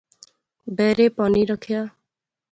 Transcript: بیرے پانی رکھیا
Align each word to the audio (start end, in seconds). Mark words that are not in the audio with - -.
بیرے 0.77 1.07
پانی 1.15 1.43
رکھیا 1.51 1.81